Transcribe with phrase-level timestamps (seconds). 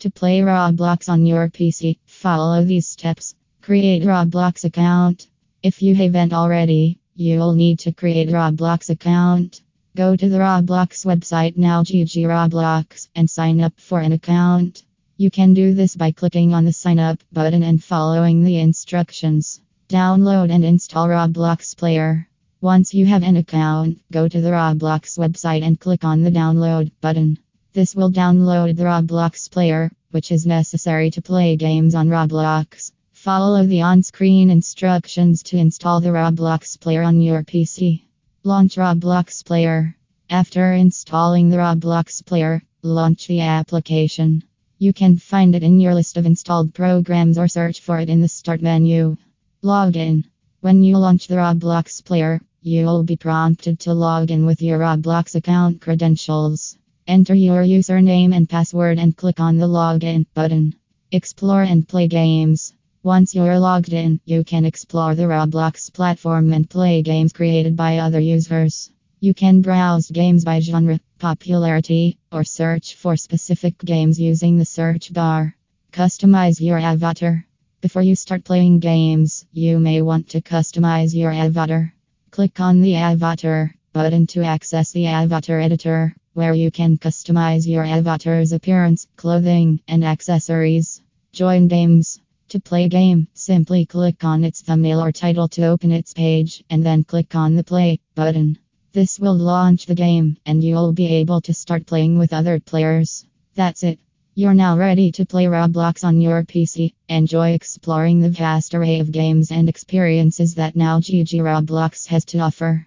[0.00, 3.34] To play Roblox on your PC, follow these steps.
[3.60, 5.28] Create Roblox account.
[5.62, 9.60] If you haven't already, you'll need to create Roblox account.
[9.94, 14.84] Go to the Roblox website now GG Roblox and sign up for an account.
[15.18, 19.60] You can do this by clicking on the sign up button and following the instructions.
[19.90, 22.26] Download and install Roblox Player.
[22.62, 26.90] Once you have an account, go to the Roblox website and click on the download
[27.02, 27.38] button.
[27.72, 32.90] This will download the Roblox Player, which is necessary to play games on Roblox.
[33.12, 38.02] Follow the on screen instructions to install the Roblox Player on your PC.
[38.42, 39.94] Launch Roblox Player.
[40.28, 44.42] After installing the Roblox Player, launch the application.
[44.78, 48.20] You can find it in your list of installed programs or search for it in
[48.20, 49.16] the Start menu.
[49.62, 50.24] Log in.
[50.60, 55.36] When you launch the Roblox player, you'll be prompted to log in with your Roblox
[55.36, 56.76] account credentials.
[57.06, 60.74] Enter your username and password and click on the Login button.
[61.10, 62.72] Explore and play games.
[63.02, 67.98] Once you're logged in, you can explore the Roblox platform and play games created by
[67.98, 68.90] other users.
[69.20, 75.12] You can browse games by genre, popularity, or search for specific games using the search
[75.12, 75.56] bar.
[75.92, 77.46] Customize your avatar.
[77.80, 81.94] Before you start playing games, you may want to customize your avatar.
[82.30, 87.84] Click on the Avatar button to access the Avatar Editor, where you can customize your
[87.84, 91.02] avatar's appearance, clothing, and accessories.
[91.32, 92.20] Join games.
[92.50, 96.84] To play game, simply click on its thumbnail or title to open its page, and
[96.84, 98.58] then click on the Play button.
[98.92, 103.24] This will launch the game, and you'll be able to start playing with other players.
[103.54, 104.00] That's it.
[104.34, 106.94] You're now ready to play Roblox on your PC.
[107.08, 112.38] Enjoy exploring the vast array of games and experiences that now GG Roblox has to
[112.38, 112.86] offer.